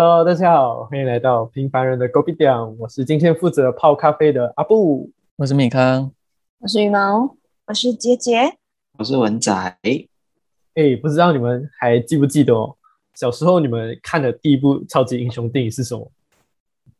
[0.00, 5.10] Hello，大家好，欢迎来到平凡人的 Gobi 店，我是今天负责泡咖啡的阿布。
[5.34, 6.12] 我是米康，
[6.60, 7.36] 我是羽毛，
[7.66, 8.54] 我是杰杰，
[8.96, 9.52] 我是文仔。
[9.52, 12.76] 哎，不知道你们还记不记得哦？
[13.16, 16.08] 小时候你们看的第一部超级英雄电影是什么？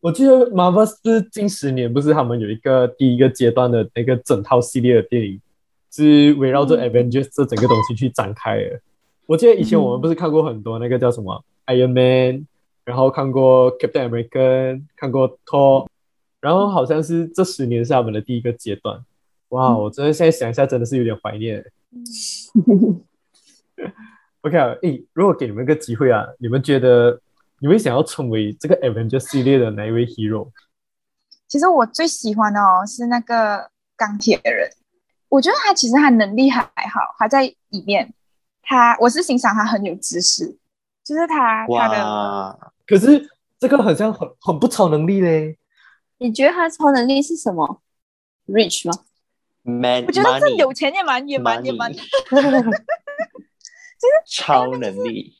[0.00, 5.40] 我记得 Marvel 是近十年不是他们有一个第一个阶段的那个整套系列的电影，
[5.92, 8.80] 是围绕着 Avengers 这整个东西去展开的。
[9.26, 12.48] 我记得以前我们不是看过很多那个叫什么 Iron Man，
[12.88, 15.86] 然后看过 Captain America，看过 Thor，
[16.40, 19.04] 然后好像是这十年是他们的第一个阶段。
[19.50, 21.62] 哇，我真的现在想一下，真的是有点怀念。
[24.40, 27.20] OK 啊，诶，如果给你们一个机会啊，你们觉得？
[27.60, 30.48] 你们想要成为这个 Avenger 系列的哪一位 hero？
[31.48, 34.70] 其实我最喜欢的哦是那个钢铁人，
[35.28, 38.14] 我觉得他其实他能力还好，他在里面，
[38.62, 40.56] 他我是欣赏他很有知识，
[41.04, 42.72] 就是他他的。
[42.88, 45.58] 可是这个好像很很不超能力嘞。
[46.18, 47.82] 你觉得他超能力是什么
[48.46, 49.04] ？Rich 吗
[49.62, 52.06] ？Man，我觉得这有钱也蛮也蛮也蛮， 其实
[54.26, 55.36] 超能力。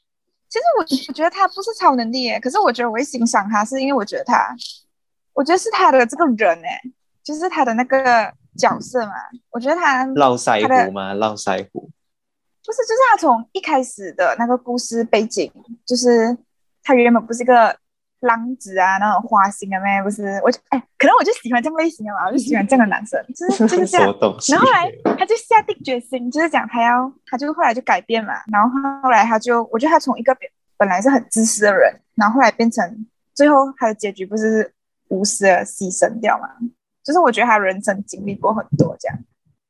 [0.49, 4.55] 其实我我觉得他不是超能力耶，可是我觉得我会欣赏他，是因为我觉得他，
[5.35, 6.81] 我觉得是他的这个人哎，
[7.23, 9.13] 就是他的那个角色嘛。
[9.51, 11.13] 我觉得他络腮胡吗？
[11.15, 11.91] 络腮胡？
[12.65, 15.51] 不是，就是他从一开始的那个故事背景，
[15.87, 16.37] 就是
[16.89, 17.77] 他原本不是一个。
[18.23, 20.03] 浪子啊，那种花心的咩？
[20.03, 24.07] 不是，我就哎，可能我就喜欢这种类型的嘛，我就喜欢这样的男生，就是就是这样。
[24.51, 28.33] 然后后来他就下定决心，就是讲他要，他就后来就改变嘛。
[28.51, 28.69] 然后
[29.05, 30.37] 后来他就，我觉得他从一个
[30.77, 34.75] 本来是很自私的人，然后后来变成最后他的结局不是
[35.11, 36.49] 无私的牺牲掉嘛？
[37.05, 39.17] 就是我觉得他人生经历过很多，这样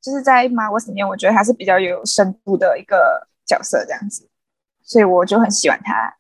[0.01, 4.27] 就是在马沃里面，我觉得他是比较有深度的一个角色，这样子，
[4.81, 6.15] 所以我就很喜欢他。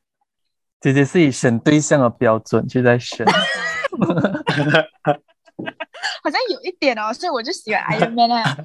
[0.80, 3.26] 姐姐是以选对象的标准去在选，
[6.22, 8.56] 好像有一点哦，所以我就喜欢 Iron Man 啊。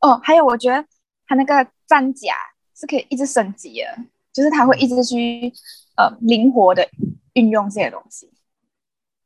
[0.00, 0.84] 哦，还有我觉得
[1.26, 2.34] 他那个战甲
[2.76, 3.86] 是可以一直升级的，
[4.32, 5.50] 就是他会一直去
[5.96, 6.86] 呃灵活的
[7.32, 8.30] 运用这些东西。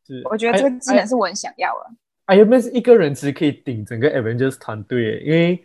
[0.06, 1.90] 是，我觉得这个技能是我很想要的。
[2.26, 5.64] Iron Man 是一个人其实可以顶整个 Avengers 团队，因为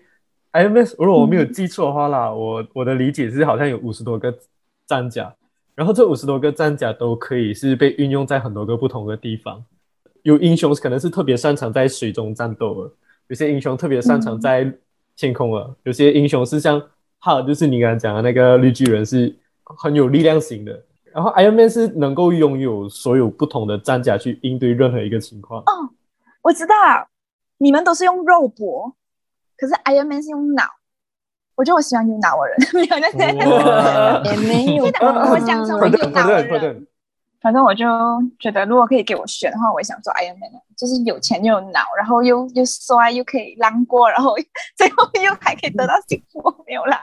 [0.54, 4.36] Iron Man 如果我没有记错的话啦，我我的理解是好像有五十多个
[4.88, 5.36] 战甲。
[5.76, 9.64] 然后这五十多个战甲都可以是被运用在很多个不同的地方。
[10.22, 12.92] 有英雄可能是特别擅长在水中战斗的，
[13.28, 14.72] 有些英雄特别擅长在
[15.16, 16.82] 天空了，有些英雄是像
[17.20, 20.82] 哈，就是你刚刚讲的那个绿巨人是很有力量型的。
[21.12, 25.62] 然后 Iron Man 是能够拥有所有不同的战甲去应对任何一个情况。
[25.62, 25.90] 哦，
[26.42, 26.74] 我知道，
[27.58, 28.96] 你们都是用肉搏，
[29.58, 30.64] 可是 Iron Man 是用脑。
[31.56, 33.28] 我觉得我喜欢有脑的人， 没有那些
[34.32, 34.86] 也没有。
[34.86, 36.88] 我想做有脑的人。
[37.42, 37.86] 反正我就
[38.40, 44.34] 觉得，如果可以给我选的话，我也想做 Iron Man，就是有钱又有脑，然后又又帅，又可以浪过，然后
[44.78, 46.42] 最后又还可以得到幸福。
[46.66, 47.02] 没有啦。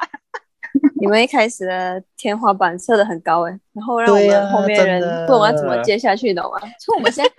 [0.99, 6.59] 你们一开始的天花板设的很高哎，然后让我们后面人不懂要怎么接下去，懂吗？
[6.81, 7.31] 就我们现在，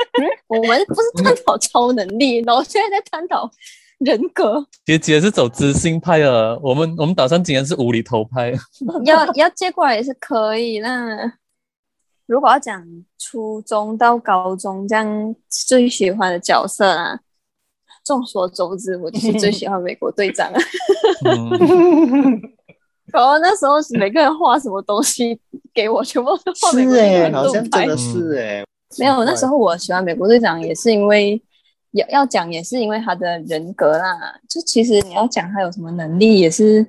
[0.48, 3.50] 我们不是探讨超能力，然后现在在探讨。
[4.04, 8.52] 人格，姐姐是走知性派的，我们我们打算竟然是无厘头派，
[9.06, 10.80] 要要借过来也是可以。
[10.80, 11.32] 那
[12.26, 12.84] 如果要讲
[13.20, 17.20] 初中到高中这样最喜欢的角色啊，
[18.04, 20.52] 众所周知，我就是最喜欢美国队长。
[23.14, 25.40] 然后那时候每个人画什么东西
[25.74, 28.66] 给我，全部都画美国队长，好像真的是哎，
[28.98, 31.40] 没有，那时候我喜欢美国队长也是因为。
[31.92, 36.86] 要要讲也是因为他的人格啦，就其实你要讲他有什么能力，也是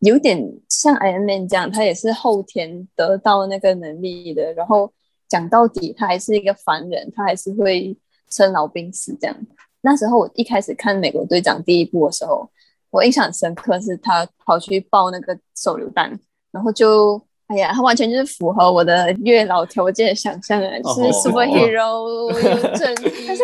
[0.00, 4.52] 有点像 Iron Man 这样，他也是后天得到那个能力的。
[4.54, 4.92] 然后
[5.28, 7.96] 讲到底，他还是一个凡人，他还是会
[8.30, 9.36] 生老病死这样。
[9.80, 12.50] 那时候我一开始看美国队长第一部的时候，
[12.90, 16.18] 我印象很深刻，是他跑去抱那个手榴弹，
[16.50, 17.20] 然后就。
[17.48, 22.32] 哎呀，他完全就是符合我的月老条件的想象啊，是 superhero
[22.78, 23.26] 正义。
[23.26, 23.42] 可是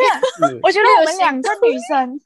[0.62, 2.20] 我觉得我们两个女生，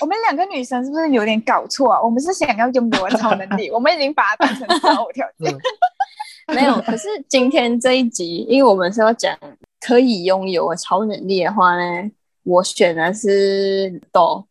[0.00, 2.02] 我们两个女生是不是有点搞错啊？
[2.02, 5.56] 我们是想要拥有超能力， 我们已经把它当成择偶条件。
[6.54, 9.36] 没有，可是今天这一集，因为我们是要讲
[9.80, 12.10] 可以拥有超能力的话呢，
[12.44, 14.44] 我选的是斗，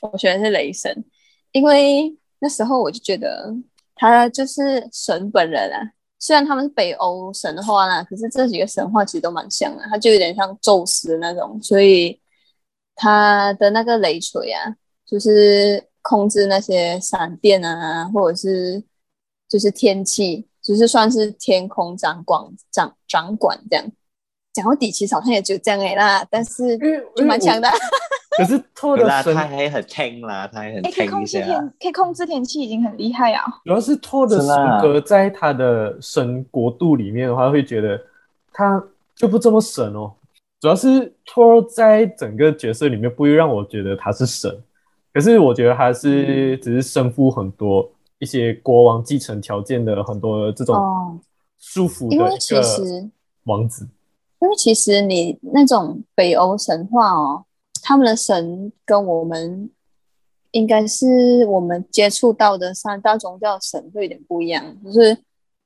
[0.00, 1.04] 我选的是雷神，
[1.52, 3.54] 因为那时候我就觉得
[3.96, 5.90] 他就是神本人啊。
[6.18, 12.18] 虽然他们是北欧神话啦，可是这几个神话其实都蛮像的，他就有点像宙斯那种，所以
[12.94, 14.74] 他的那个雷锤啊，
[15.06, 18.82] 就是控制那些闪电啊，或者是
[19.46, 23.84] 就是天气，就是算是天空掌管掌掌管这样。
[24.54, 26.78] 讲到底，其实好像也就这样哎啦，但是
[27.14, 27.60] 就蛮强。
[27.60, 27.68] 的。
[28.36, 31.40] 可是托的神他还很听啦，他还很哎，可以听一下。
[31.40, 33.44] 控制天，可以控制天气，已经很厉害啊。
[33.64, 34.48] 主要是托的神
[34.80, 38.00] 格在他的神国度里面的话，会觉得
[38.52, 38.82] 他
[39.14, 40.12] 就不这么神哦。
[40.60, 44.50] 主要是托在整个角色里面不会让我觉得他是神，
[45.12, 47.88] 可是我觉得他是只是身负很多
[48.18, 51.18] 一些国王继承条件的很多这种哦，
[51.58, 53.10] 束缚因为其的一个实
[53.44, 53.86] 王子。
[54.38, 57.44] 因为其实你那种北欧神话哦，
[57.88, 59.70] 他们的神跟我们
[60.50, 65.16] 应该是我们接触到的三大宗教神会有点不一样，就是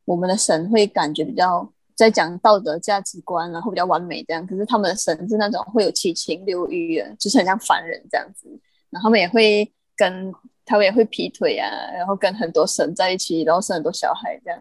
[0.04, 8.46] 我们的神会感觉比较在讲道德价值观，然后比较完美这样，可是他们的神是那种会有七情六欲的，就是很像凡人这样子，
[8.90, 10.30] 然后他们也会跟
[10.66, 14.60] 他们也会劈腿啊，然后跟很多神在一起，然后生很多小孩这样。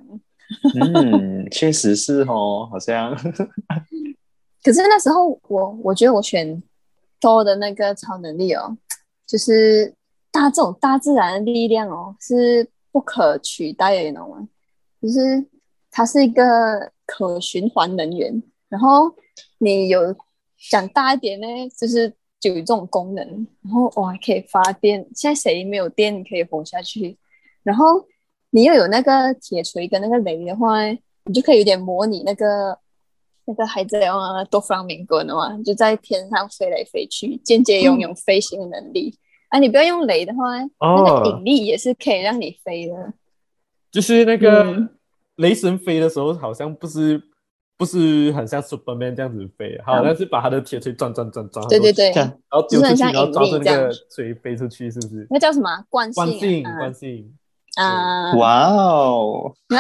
[0.82, 3.14] 嗯，确实是哦，好像
[4.64, 6.64] 可是那时候我我觉得我选
[7.20, 8.78] 多的那个超能力哦，
[9.28, 9.94] 就是
[10.32, 14.48] 大这种大自然的力量哦是不可取代的，你懂吗？
[15.02, 15.46] 就是
[15.92, 19.14] 它是一个可循环能源，然后
[19.60, 20.16] 你有
[20.70, 21.48] 讲大一点呢，
[21.80, 23.26] 就是就有这种功能，
[23.64, 25.08] 然后我还可以发电。
[25.16, 27.18] 现在谁没有电你可以活下去？
[27.64, 28.06] 然后
[28.52, 30.84] 你又有那个铁锤跟那个雷的话，
[31.26, 32.78] 你就可以有点模拟那个
[33.50, 39.18] 那个海贼王啊，多弗朗明哥的嘛，就在天上飞来飞去，间接拥有飞行的能力。
[39.50, 41.24] 啊，你不要用雷的话，那个哦。
[41.26, 43.14] 引力也是可以让你飞的。
[43.92, 44.90] 就是那个嗯。
[45.38, 47.20] 雷神飞的时候，好像不是
[47.78, 53.92] 不是很像 Superman 这样子飞，好像是把他的铁锤转转转转，对对对，然后丢出去，就是很像然后抓着那个引力这样。
[54.14, 55.26] 锤飞出去，是不是？
[55.30, 55.70] 那叫什么？
[55.70, 57.34] 啊惯性惯性，啊惯性。
[57.76, 59.54] 啊，哇哦，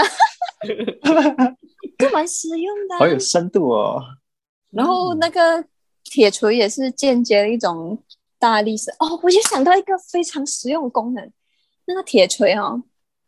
[1.99, 4.01] 这蛮实用的啊、好有深度哦。
[4.71, 5.63] 然后那个
[6.03, 8.01] 铁锤也是间接的一种
[8.39, 11.31] 大力士哦，我就想到一个非常实用的功能，
[11.85, 12.81] 那个铁锤哦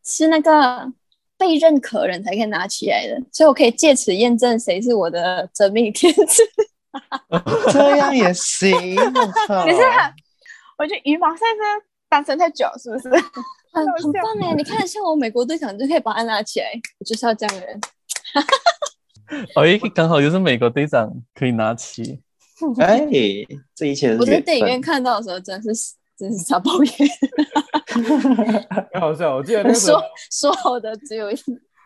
[0.03, 0.91] 是那个
[1.37, 6.43] 被认可人才可以拿起来的，所以我可以借此验证谁是我的真命天子。
[7.71, 8.71] 这样也行！
[9.47, 9.77] 可是
[10.77, 13.09] 我觉得羽毛赛是单身太久，是不是？
[13.73, 14.53] 很很棒哎！
[14.53, 16.67] 你看，像我美国队长就可以把它拿起来，
[16.99, 17.79] 我就是要这样的人。
[19.55, 22.21] 哦，诶，刚好就是美国队长可以拿起。
[22.79, 23.07] 哎，
[23.73, 27.09] 这一切我在电影院看到的时候，真的是真是傻爆眼，
[28.93, 29.35] 很好笑。
[29.35, 31.35] 我记得那时候说说好的只有一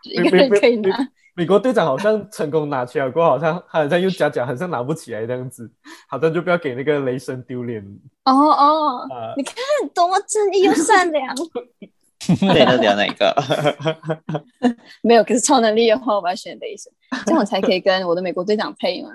[0.02, 1.08] 一个人可以拿。
[1.34, 5.70] 美国队长好像成功拿起来过，好像他好像又假假，好像拿不起来这样子，
[6.08, 7.82] 好像就不要给那个雷神丢脸
[8.24, 9.34] 哦哦，啊。
[9.36, 9.54] 你看
[9.94, 11.34] 多么正义又善良。
[12.52, 13.34] 对，那聊哪个？
[15.02, 16.92] 没有，可是超能力的话，我要选雷神，
[17.24, 19.10] 这样我才可以跟我的美国队长配嘛。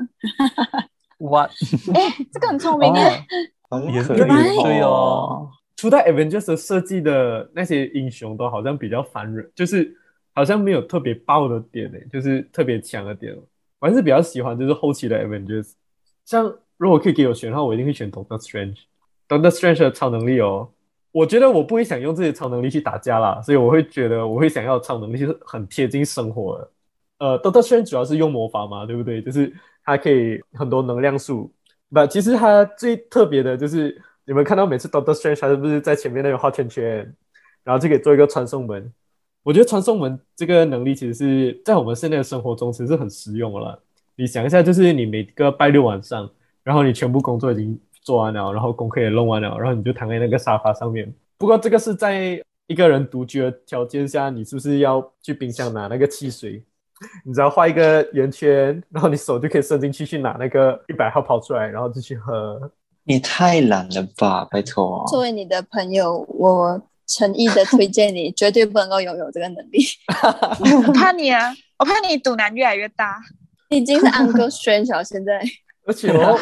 [1.18, 1.52] What？
[1.94, 3.26] 哎，这个很聪明哦耶。
[3.70, 5.50] 很也可以对哦。
[5.78, 9.96] 初代 Avengers 的设计的那些英雄都好像比较烦人，就是
[10.34, 13.36] 好像没有特别爆的点诶，就是特别强的点。
[13.80, 15.72] 我还是比较喜欢就是后期的 Avengers。
[16.26, 18.78] 像如果可以给我选的话，我一定会选 Doctor Strange。
[19.28, 20.70] Doctor Strange 的超能力哦，
[21.12, 26.72] 我觉得我不会想用这些超能力去打架啦，所以我会觉得我会想要超能力是很贴近生活的。
[27.20, 29.22] 呃，Doctor Strange 主要是用魔法嘛，对不对？
[29.22, 29.54] 就是
[29.84, 31.52] 它可以很多能量树。
[31.90, 36.98] 不，其实它最特别的就是你们看到每次 Doctor Strange 他是不是在前面那个画圈圈，
[37.64, 38.92] 然后就可以做一个传送门。
[39.44, 43.78] 我觉得传送门这个能力其实是在我们现在的生活中其实是很实用了。
[44.16, 46.30] 你想一下，就是你每个拜六晚上，
[46.64, 51.14] 然后你全部工作已经做完了，然后功课也弄完了，然后你就躺在那个沙发上面。
[51.38, 56.64] 不过这个是在一个人独居的条件下，你是不是要去冰箱拿那个汽水？
[57.26, 62.72] 你只要画一个圆圈，然后你手就可以伸进去去拿那个一百号跑出来，然后就去喝。
[63.04, 65.04] 你太懒了吧，拜托。
[65.08, 69.84] 作为你的朋友，我诚意的推荐你，绝对不能够拥有这个能力。
[70.88, 73.20] 我怕你啊，我怕你赌难越来越大。
[73.72, 75.42] 你已经是 Uncle Strange 了，现在
[75.86, 76.38] 而且 哦，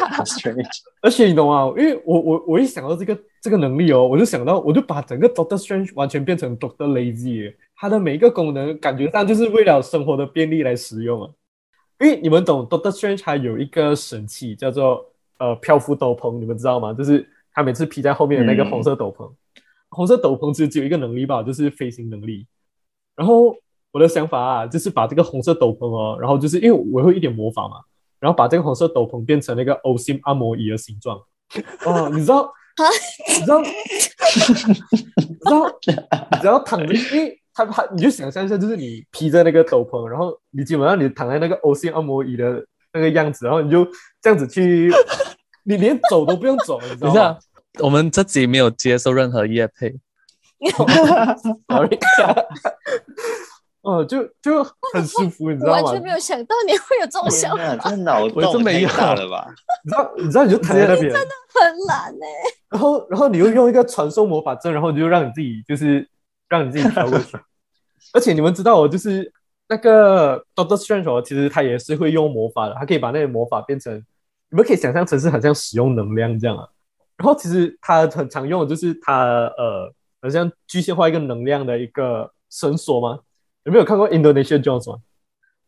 [1.00, 1.66] 而且你懂吗？
[1.76, 11.30] 因为我我我一想到这个这个能力哦，我就想到我就把整个 Doctor Strange 完全变成 Doctor Lazy，耶它的每一个功能感觉上就是为了生活的便利来使用啊。
[11.98, 15.04] 因为你们懂 Doctor Strange 还有一个神器叫做
[15.38, 16.92] 呃漂浮斗篷，你们知道吗？
[16.92, 19.30] 就是他每次披在后面的那个嗯红色斗篷，
[19.88, 22.46] 红色斗篷其实只有一个能力吧，就是飞行能力。
[23.16, 23.54] 然后
[23.92, 27.76] 我的想法啊，就是把这个红色斗篷哦，然后就是因为我会一点魔法嘛，
[28.20, 31.18] 然后把这个红色斗篷变成那个欧心按摩椅的形状。
[31.84, 32.52] 哦，你知道？
[33.28, 33.60] 你知道？
[33.60, 35.78] 你知道？
[36.30, 43.84] 你知道躺着，因为他他，你就想象一下，就是你披着那个斗篷，然后你基本上你躺在那个欧心按摩椅的那个样子，然后你就
[44.22, 44.92] 这样子去，
[45.64, 47.38] 你连走都不用走，你知道吗等一下？，
[47.84, 49.94] 我们这集没有接受任何业配，
[51.68, 51.98] Sorry，
[53.82, 56.02] 哦，就就很舒服，你知道吗我完全？
[56.02, 59.48] 没有想到你会有这种想法，哪，这脑我真洞太没有大了吧？
[59.82, 62.26] 你知道，你知道，你就躺在那边，真的很懒呢、
[62.70, 66.06] 然后然后你又用一个传送魔法阵，然后你就让你自己就是
[66.48, 67.38] 让你自己飘过去。
[68.12, 69.32] 而且你们知道我，就是
[69.68, 73.94] 那个 Doctor Strange 哦，其实他也是会用魔法的，他可以把那些魔法变成，
[74.50, 76.68] 你们可以想象成是很像使用能量这样啊。
[77.16, 79.24] 然后其实他很常用的就是他
[79.56, 83.20] 呃，好像具象化一个能量的一个绳索吗？
[83.64, 84.98] 有没有看过 Indonesia Jones 吗？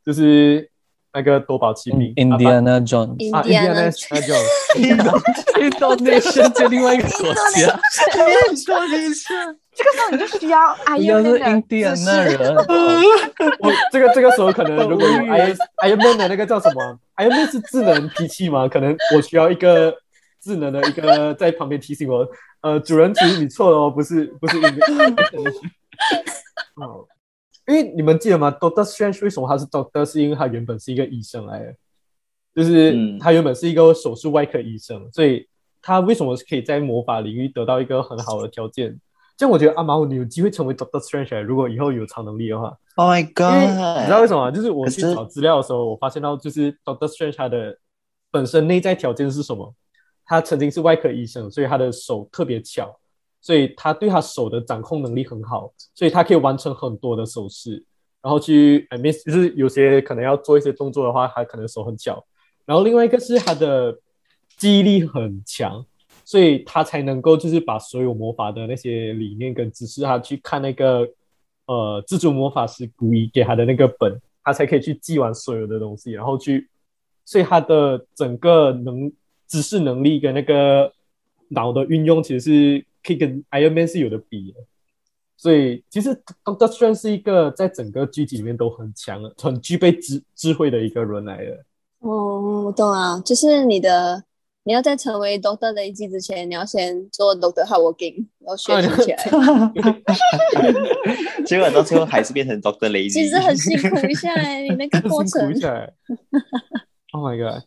[0.04, 0.68] 就是
[1.12, 5.28] 那个夺宝奇兵 Indiana Jones，啊 Indiana Indiana Jones。
[5.54, 7.78] Indonesia 就另外一个国家，
[8.14, 12.36] 这个时候你就需要阿应该是尤的印第安知纳识。
[12.36, 12.56] 人。
[12.56, 18.66] 我这个这个时候可能如果有 Iron Iron Man 的那个叫什么？Iron Man 是智能机器吗？
[18.66, 19.94] 可能我需要一个
[20.42, 22.26] 智能的一个在旁边提醒我，
[22.62, 24.70] 呃，主人其实你错了哦，不是不是因为
[26.76, 27.06] 哦，
[27.66, 30.04] 因为你们记得吗？Doctor Strange 为什么他是 Doctor？
[30.04, 31.74] 是因为他原本是一个医生来的，
[32.54, 35.46] 就是嗯他原本是一个手术外科医生，所以
[35.80, 38.98] 他为什么是可以在魔法领域得到一个很好的条件？
[39.36, 42.76] 这样我觉得阿毛你有机会成为 Doctor Strange，如果以后有超能力的话。
[42.96, 44.00] Oh my god！
[44.00, 44.50] 你知道为什么吗？
[44.50, 47.78] 就是我去找资料的时候，我发现到就是 Doctor Strange 他的
[48.30, 49.74] 本身内在条件是什么？
[50.24, 52.94] 他曾经是外科医生，所以他的手特别巧，
[53.42, 57.84] 所以他对他手的掌控能力很好，所以他可以完成很多的手势，
[58.22, 62.24] 然后去 I mean 就是有些可能要做一些动作的话，他可能手很巧。
[62.64, 63.98] 然后另外一个是他的
[64.56, 65.84] 记忆力很强，
[66.24, 71.08] 所以他才能够就是把所有魔法的那些理念跟知识，他去看那个
[71.66, 76.68] 呃蜘蛛魔法师古一给他的那个本，他才可以去记完所有的东西，然后去，
[77.24, 79.10] 所以他的整个能
[79.48, 80.92] 知识能力跟那个
[81.48, 84.60] 脑的运用，其实是可以跟 Iron Man 是有的比的。
[85.36, 86.10] 所以其实
[86.44, 91.64] Doctor Strange 是一个在整个剧集里面都很强的、很具备智智慧的一个人来的。
[91.98, 94.22] 哦，我懂啊，就是你的，
[94.62, 99.16] 你要在成为 Doctor 的一季之前，你要先做 Doctor Hard Working，然后学习起来。
[101.44, 103.12] 结果到最后还是变成 Doctor Lazy。
[103.12, 105.58] 其实很辛苦一下哎，你那个过程 一。
[105.60, 105.92] 下欸
[107.12, 107.64] Oh my god！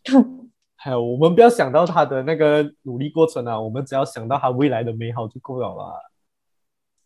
[0.86, 6.00] 还有，我们不要想到他的那个努力过程啊，我们只要想到他未来的美好就够了啦。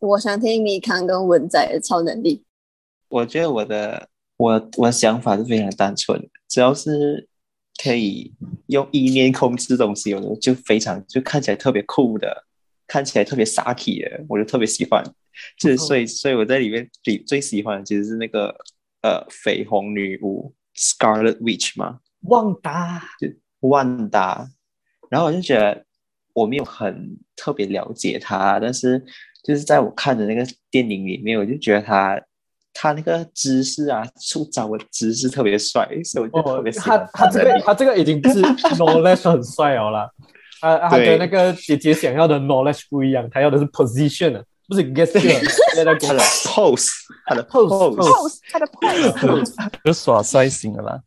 [0.01, 2.45] 我想听米康跟文仔的超能力。
[3.09, 4.07] 我觉得我的
[4.37, 7.27] 我我的想法是非常单纯，只要是
[7.83, 8.35] 可以
[8.67, 12.45] 用意念控制东西，我就非常就看起来特别酷的，
[12.87, 15.03] 看起来特别 saki 的，我就特别喜欢。
[15.59, 18.55] 就是所以所以我在里面最最喜欢的其实是那个
[19.01, 23.03] 呃绯红女巫 Scarlet Witch 嘛，旺达，
[23.61, 24.49] 万达，
[25.09, 25.85] 然后我就觉得
[26.35, 29.02] 我没有很特别了解他，但是
[29.45, 32.21] 就是在我看的那个电影里面，我就觉得他
[32.73, 38.40] 他那个姿势啊，出招的姿势特别帅，所以我就特哦别，喜他欢他这个他这个已经是
[38.76, 40.09] knowledge 很帅哦啦，
[40.61, 46.88] 他 他对跟那个姐姐想要的 knowledge 不一样，他要的是 position 啊，不是 个他的 pose，
[47.26, 49.52] 他的 Pose，pose，pose 他的 pose，
[49.85, 51.00] 就耍帅型的啦。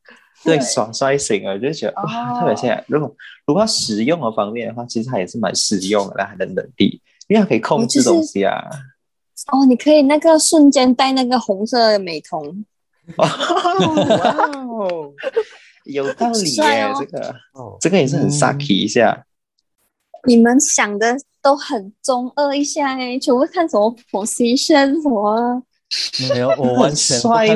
[0.44, 0.60] 对。
[0.60, 2.40] 耍帅型啊，我就觉得哇，哦。
[2.40, 8.64] 特别现在如果如果要实用的方面的话，其实它也是蛮实用的啦，他的能力，因为它可以控制东西啊。
[9.52, 12.66] 哦，你可以那个瞬间戴那个红色的美瞳，
[13.18, 15.12] 哇哦，
[15.86, 16.96] 有道理耶，哦。
[17.00, 19.26] 这个哦，这个也是很 sucky 一下。
[20.26, 25.62] 你们想的都很中二一下哎，全部看什么 position 什么，
[26.30, 27.56] 没有，我完全不看帅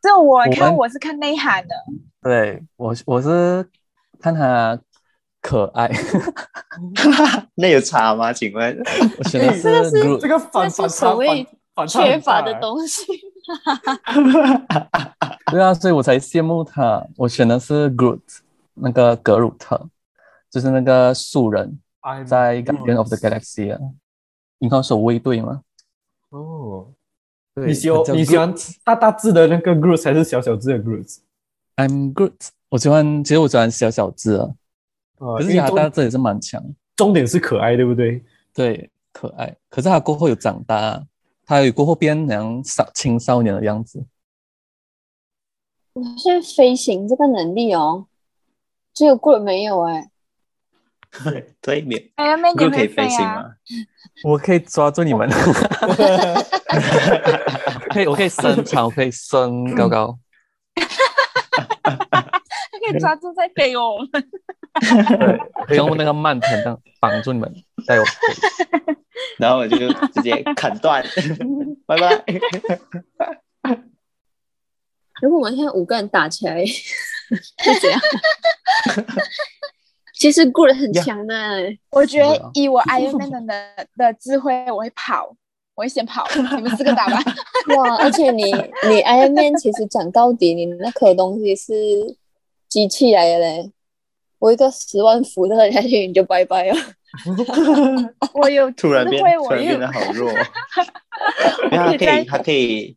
[0.00, 1.74] 这我我看们我是看内涵的，
[2.22, 3.68] 对我我是
[4.20, 4.78] 看他
[5.42, 5.90] 可爱，
[7.56, 8.32] 那有差吗？
[8.32, 8.78] 请问？
[9.18, 13.04] 我选的是这个是 Groot 这个反这是反差所谓反缺乏的东西。
[15.50, 17.04] 对啊，所以我才羡慕他。
[17.16, 18.20] 我选的是 Groot，
[18.74, 19.88] 那个格鲁特，
[20.50, 23.78] 就是那个树人，哎在 Guardian of the Galaxy 啊，
[24.60, 25.62] 银河守卫队嘛。
[26.30, 26.99] 哦，对，
[27.54, 28.54] 你喜欢你喜欢
[28.84, 32.32] 大大字的那个 Groot 还是小小字的 Groot？I'm Groot，
[32.68, 34.48] 我喜欢，其实我喜欢小小字啊，
[35.18, 36.62] 呃，可是他大字也是蛮强，
[36.96, 38.24] 重点是可爱，对不对？
[38.54, 39.56] 对，可爱。
[39.68, 41.02] 可是他过后有长大啊，
[41.44, 44.04] 他有过后变成少青少年的样子。
[45.92, 48.06] 我现在飞行这个能力哦，
[48.94, 50.08] 只有 Good 没有哎。
[51.60, 52.86] 对面哎呀，妹你 Groot 可以？
[52.86, 53.52] 飞行吗？
[54.22, 55.28] 我可以抓住你们，
[57.92, 60.18] 可以，我可以伸长，我可以升高高。
[60.74, 64.08] 他可以抓住再给我们。
[65.68, 67.52] 对，用那个慢藤这样绑住你们，
[67.86, 68.04] 带我。
[69.38, 69.76] 然后我就
[70.08, 71.04] 直接砍断，
[71.86, 72.24] 拜拜。
[75.20, 76.64] 如果我们现在五个人打起来， 会
[77.80, 78.00] 怎样？
[80.14, 81.34] 其实 Groot 很强的，
[81.90, 85.34] 我觉得以我 Iron Man 的的智慧，我会跑，
[85.74, 87.18] 我会先跑，你们四个打吧。
[87.76, 87.96] 哇！
[87.96, 91.72] 而且你你 Iron Man 其实讲到底，你那颗东西是
[92.68, 93.70] 机器来的嘞。
[94.38, 96.76] 我一个十万伏特下去，你就拜拜了。
[98.34, 100.30] 我有突然变突然变有得好弱。
[101.70, 102.96] 因为它可以，它可以，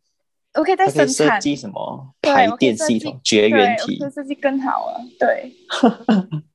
[0.54, 3.98] 我可以再它可以生产，设计什么对排电系统、绝对，缘体。
[4.14, 5.00] 设计更好了。
[5.18, 5.52] 对，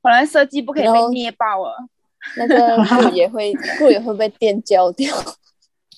[0.01, 1.75] 本来设计不可以被捏爆了。
[2.35, 5.15] 那个 Groot 也会 Groot 也会被电焦掉。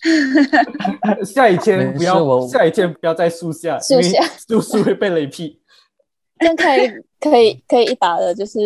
[1.24, 5.60] 下雨天不要，我下雨天不要在树下，树下树树会被雷劈。
[6.42, 6.90] 那可以
[7.20, 8.60] 可以可以一打的，就是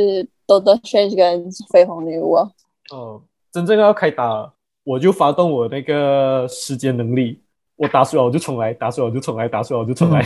[0.48, 2.50] Doctor Strange 跟绯红女巫啊。
[2.92, 4.54] 哦，真正要开打，
[4.86, 7.42] 我就发动我那个时间能力，
[7.75, 10.24] 我打输了我就重来，打输了我就重来，打输了我就重来。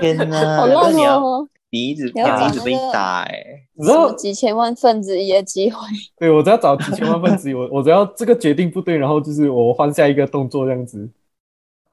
[0.00, 0.56] 天哪！
[0.56, 1.46] 好烂那你要哦！
[1.70, 3.44] 你一直你要你一直被打哎，
[3.74, 5.78] 你知道，几千万分之一的机会？
[6.18, 11.08] 对我只要找几千万分之一，我我只要这个决定不对，然后就是我换下一个动作这样子。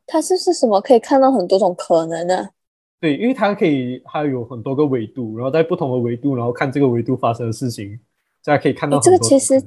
[0.08, 0.80] 它是是什么？
[0.80, 2.50] 可以看到很多种可能啊呢、
[3.02, 8.00] 对，因为它可以，它有很多个维度，然后在不同的维度，然后看这个维度发生的事情，
[8.44, 9.62] 大家可以看到诶这个其实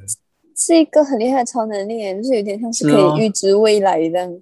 [0.57, 4.41] 是一个很厉害的超能力，就是有点像是可以预知未来这样。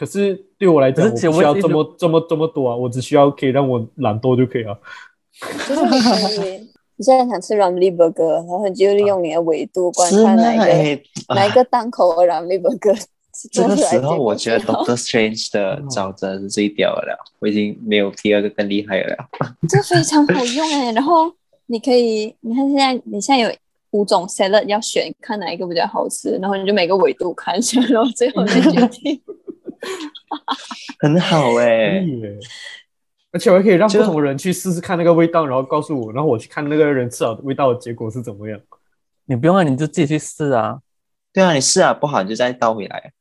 [0.00, 4.74] 可是对我来讲，我不需要这么这么这么多啊，我只需要可以让我懒惰就可以了。
[5.68, 10.34] 就是你你现在想吃 Ramly Burger，然后你就利用你的维度观 是吗？
[10.34, 11.02] 看哪一个、哎，
[11.34, 12.98] 哪一个档口的 Ramly Burger
[13.52, 19.16] 这个时候，我觉得 Doctor Strange 的招真的是最屌的了，我已经没有第二个更厉害的了。
[19.68, 20.92] 这非常好用哎。
[20.92, 21.30] 然后
[21.66, 23.54] 你可以，你看现在你现在有
[23.90, 29.20] 五种 salad 要选，看哪一个比较好吃，然后你就每个维度看一下， 然后最后再决定。
[31.00, 32.04] 很好哎，
[33.32, 38.60] 而且我还可以让不同的人去试试看那个味道，然后告诉我，然后我去看那个人吃好的味道的结果是怎么样。
[39.26, 40.80] 你不用啊，你就自己去试啊。
[41.32, 43.12] 对啊，你试啊，不好你就再 倒回来，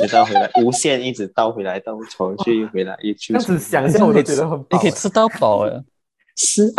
[0.00, 2.04] 你倒回来，无限一直倒回来，倒回
[2.44, 3.32] 去，回来，一去。
[3.32, 4.78] 这样子想一下，我都觉得很你。
[4.78, 5.82] 可以吃到饱哎。
[6.36, 6.72] 是，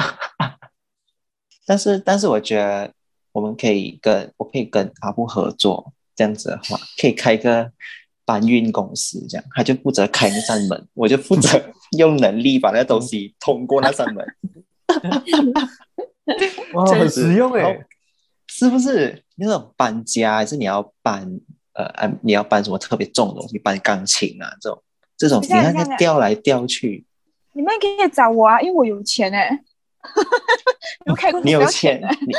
[1.65, 2.91] 但是但是我觉得
[3.31, 7.71] 我们可以跟我可以跟阿布合作，这样子的话，可以开个
[8.31, 11.61] 搬运公司，这样他就负责开那扇门， 我就负责
[11.97, 14.25] 用能力把那东西通过那扇门，
[16.73, 17.73] 哇，很实用哎好。
[18.47, 19.21] 是不是？
[19.35, 21.27] 那种搬家还是你要搬
[21.73, 24.81] 呃啊你要搬什么特别重的东西，搬钢琴啊这种
[25.17, 27.05] 这种，你看它调来调去，
[27.51, 29.57] 你们可以找我啊，因为我有钱哎、你
[31.05, 32.33] 们 开公司你有钱的，你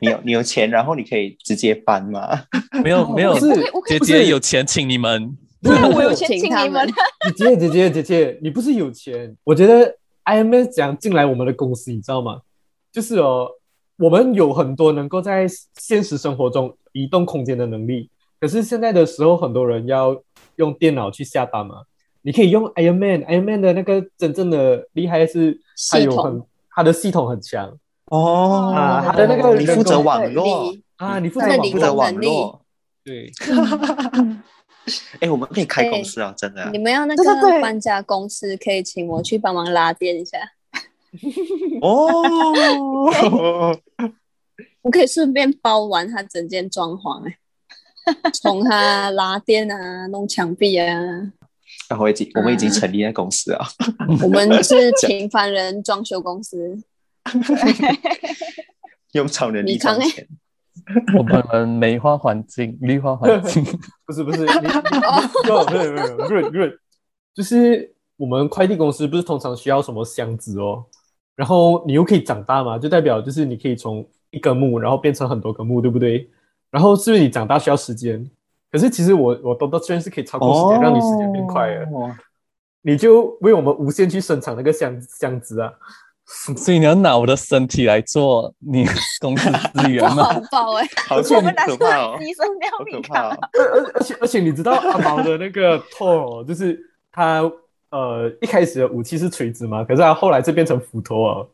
[0.00, 2.42] 你有你有钱，然后你可以直接搬吗。
[2.82, 5.36] 没有没有不，是姐姐有钱请你们。
[5.62, 6.88] 对我有钱请你们们。
[7.36, 9.36] 姐姐姐姐姐姐，你不是有钱？
[9.44, 12.40] 我觉得 Iron Man 讲进来我们的公司，你知道吗？
[12.92, 13.48] 就是哦，
[13.98, 20.22] 我们有很多能够在现实生活中移动空间的能力，可是现在的时候，很多人要
[20.56, 21.82] 用电脑去下单嘛。
[22.22, 26.42] 你可以用 Iron Man，Iron Man 的那个真正的厉害是它有很
[26.76, 27.76] 它的系统很强。
[28.06, 28.72] 哦。
[28.72, 31.94] 啊他的那个你负责网络，啊，你负责负责络。
[31.94, 32.62] 网络。
[33.02, 33.32] 对，
[35.20, 36.78] 哎，我们可以开公司啊，真的你。
[36.78, 37.24] 们要那个
[37.62, 40.38] 搬家公司，可以请我去帮忙拉电一下，
[41.82, 42.10] 哦，
[44.82, 50.92] 我可以顺便包完他整间装潢哎， 从他拉电啊，弄墙壁啊，
[51.88, 53.66] 然后已经我们已经成立了公司啊，
[54.22, 56.76] 我们是平凡人装修公司，
[59.12, 60.28] 用超能力你扛欸赚钱。
[61.18, 63.64] 我们美化环境、绿化环境。
[64.06, 64.68] 不 是不是，没
[65.48, 66.70] 有没有没有 good good，
[67.34, 70.84] 就是我们快递公司不是通常需要什么箱子哦，
[71.34, 76.28] 然后你又可以长大嘛，就代表就是你可以从一根木然后变成很多根木，对不对？
[76.70, 78.28] 然后是不是你长大需要时间？
[78.76, 82.14] 可是其实我我都都虽然是可以操控时间，让你时间变快了，哦
[82.82, 85.72] 你就为我们无限去生产那个箱箱子啊。
[86.56, 88.84] 所以你要拿我的身体来做你
[89.20, 90.22] 公司资源我吗？
[90.34, 93.28] 好爆哎，好可怕好可怕。
[93.52, 96.78] 而而而且而且你知道阿毛的那个 Thor 哦就是
[97.12, 97.48] 他
[97.90, 101.46] 呃一开始的武器是锤子嘛，可是他后来就变成斧头啊，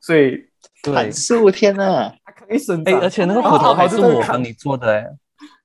[0.00, 0.44] 所以
[0.82, 2.12] 对，砍树，天呐！
[2.24, 3.00] 他可以生哎，长。
[3.02, 5.16] 而且那个哦斧头还是我帮你做的哎，哦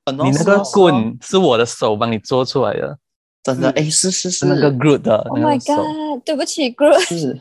[0.05, 2.97] 你那个棍是我的手帮你做出来的。
[3.41, 5.57] 真的，是哎，是是是，是那个 Groot 的 Oh my。
[5.65, 6.21] god！
[6.25, 7.39] 对不起，Groot，是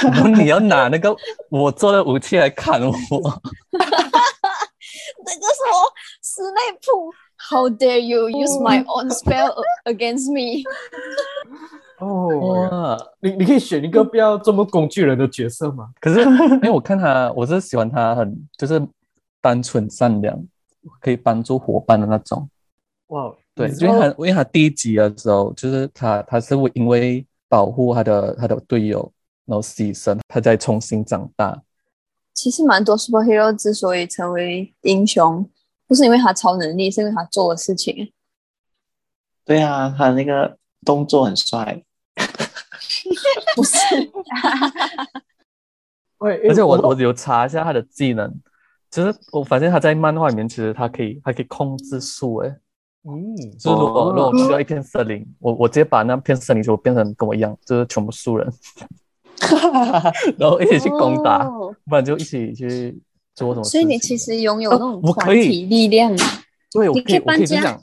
[0.00, 1.14] 然后你要拿那个
[1.50, 3.00] 我做的武器来砍我，那个
[5.42, 5.92] 什么
[6.22, 7.12] 斯内普
[7.50, 9.52] ，How dare you use my own spell
[9.84, 10.62] against me？
[11.98, 12.96] 哦，哇！
[13.20, 15.88] 你你可以选一个不要这么工具人的角色吗？
[16.00, 16.20] 可是
[16.56, 18.80] 因为我看他，我是喜欢他很就是
[19.42, 20.40] 单纯善良，
[21.00, 22.48] 可以帮助伙伴的那种。
[23.08, 29.12] 哇，对，因为他因为他第一集的时候，就是他他是会因为保护他的他的队友，
[29.46, 31.62] 然后牺牲，他再重新长大。
[32.32, 35.48] 其实蛮多 superhero 之所以成为英雄，
[35.86, 38.12] 不是因为他超能力，是因为他做的事情。
[39.44, 41.82] 对啊，他那个动作很帅，
[43.56, 43.76] 不是，
[46.18, 48.32] 喂，而且我诶我有查一下他的技能，
[48.90, 52.48] 就是我发现他在漫画里面其实他可以他可以控制树，诶，
[53.08, 54.12] 嗯，就是如果哦。
[54.14, 58.52] 如果需要一片森林，我我直接把那片森林就变成跟我一样，就是全部树人，
[60.36, 61.74] 然后一起去攻打，哦。
[61.86, 63.00] 不然就一起去
[63.34, 63.64] 做什么。
[63.64, 65.44] 所以你其实拥有那种哦我可以。
[65.44, 66.14] 团体力量。
[66.72, 67.56] 对，我可以可以，我可以搬家。
[67.56, 67.80] 就讲，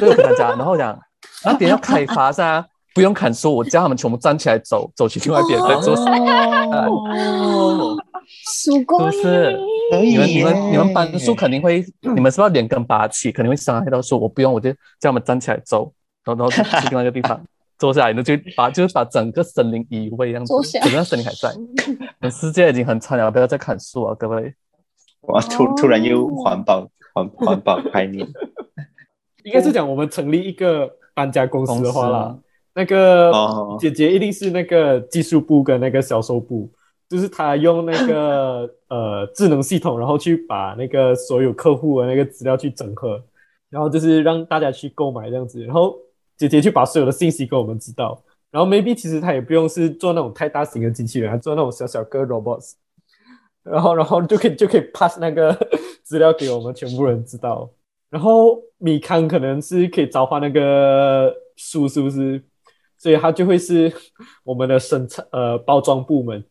[0.00, 0.98] 对，我跟他讲，然后讲，
[1.44, 2.64] 那边要开发噻，
[2.98, 7.96] 不用砍树，我叫他们全部站起来走，走去另外一边再做事，哦，
[8.44, 9.60] 曙光是不是？
[10.02, 14.18] 你们你们你们搬耶树肯定会，你们是不是要连根拔起，肯定会伤害到树。
[14.18, 15.92] 我不用，我就叫他们站起来走，
[16.24, 17.40] 然后然后去去另外一个地方
[17.78, 22.28] 坐下来，那就把就是把整个森林移位，这样子，整个森林还在。
[22.28, 24.52] 世界已经很惨了，不要再砍树啊，各位。
[25.28, 26.84] 哇，突突然又环保
[27.14, 28.26] 环环保概念，
[29.44, 32.47] 应该是讲我们成立一个搬家公司的话啦司，
[32.78, 36.70] 那个哦姐姐一定是那个技术部跟那个销售部，
[37.08, 43.20] 就是她用那个 呃智能系统，然后去把那个所有客户的那个资料去整合，
[43.68, 45.96] 然后就是让大家去购买这样子，然后
[46.36, 52.74] 姐姐去把所有的信息给我们知道，然后 maybe 其实她也不用是做那种太大型的机器人，她做那种小小个 robots。
[53.68, 55.52] 然后，然后就可以就可以 pass 那个
[56.02, 57.68] 资料给我们全部人知道。
[58.08, 62.42] 然后米康可能是可以召唤那个树，是不是？
[62.98, 63.92] 所以他就会是
[64.44, 66.44] 我们的生产呃包装部门。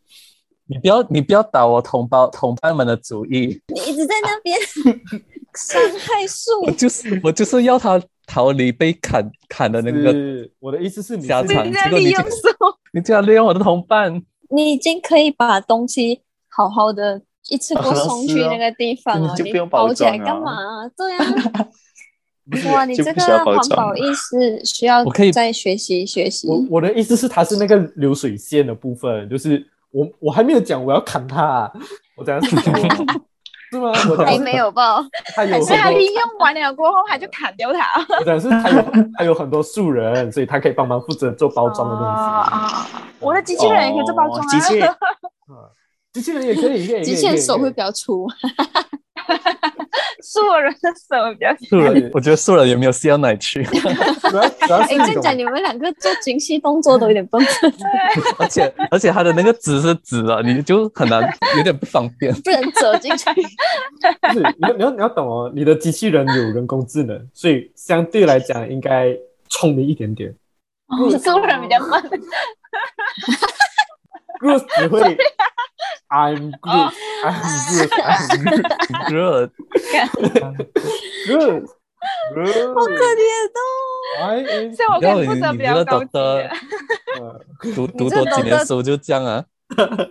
[0.70, 4.58] 你不要你不要打我同胞同伴们的主意，你一直在那边
[5.56, 6.62] 伤害树。
[6.66, 10.14] 我，就是我就是要他逃离被砍砍的那个，
[10.60, 12.38] 我的意思是你是家常你在利用树，
[12.92, 20.86] 你这样利用我的同伴，你已经可以把东西好好的一次过送去那个地方了，你就不用包包起来干嘛？
[20.98, 21.26] 对啊，
[22.72, 26.48] 哇，你这个环保意识需要我可以再学习学习。
[26.48, 31.72] 我我的意思是，它是那个流水线的部分，就是我我还没有讲我要砍它，
[32.16, 32.74] 我这样是说
[33.70, 33.92] 是吗？
[34.10, 35.06] 我还没有吧？
[35.36, 37.86] 他有所以他利用完了过后，他就砍掉它。
[38.18, 38.82] 我讲的是他有
[39.18, 42.12] 他有很多素人，所以他可以帮忙负责做包装的东西。
[42.12, 42.88] 啊，
[43.20, 44.46] 我的机器人也可以做包装啊。
[44.46, 44.88] 哦机器人
[45.52, 45.68] 啊，
[46.14, 48.26] 机器人也可以，机器人手会比较粗，
[50.30, 57.42] 素人的手比较素人，我觉得素人也没有细到哪里去，主要主要哎，是一种这样讲你们两个做精细动作都有点笨，
[58.38, 61.22] 而且而且他的那个纸是纸啊，你就很难，
[61.56, 62.34] 有点不方便。
[62.44, 63.26] 不能走进去。
[63.34, 70.36] 不是你要你要你要懂哦，你的机器人有人工智能，所以相对来讲应该聪明一点点。
[71.08, 72.04] 你素人比较慢。
[74.40, 75.18] Bruce 只会
[76.10, 77.42] I'm good, I'm
[78.44, 78.66] good,
[79.10, 79.50] I'm
[80.18, 80.58] Good，good,
[81.28, 81.68] good.
[82.68, 83.24] 好可怜
[83.58, 83.60] 哦
[84.76, 86.50] 所以我可以负责比较高级的。
[87.20, 87.42] 呃
[87.74, 89.44] 读读多几年书就这样啊。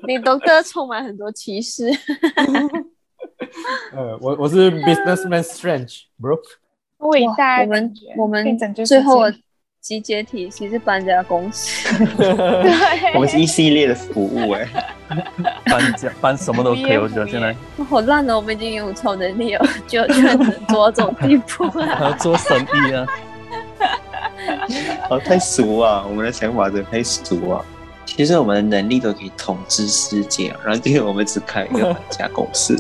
[0.07, 1.89] 你都哥充满很多歧视。
[3.95, 6.39] 呃，我我是 businessman Strange, bro。
[6.99, 9.31] 伟大的我们我们最后
[9.87, 11.95] 集结体其实搬家公司，
[13.15, 14.69] 我们是一系列的服务哎，
[15.67, 17.55] 搬家搬什么都可以，我觉得现在
[17.89, 18.35] 好烂哦！
[18.35, 22.17] 我们已经有超能力了， 就居然能做到这种地步了还要啊！
[22.19, 23.07] 做生意啊。
[25.09, 26.05] 好，太俗啊！
[26.05, 27.65] 我们的想法真的太俗啊！
[28.05, 32.77] 其实我们的能力都可以统治世界，然后今天我们只开一个搬家公司。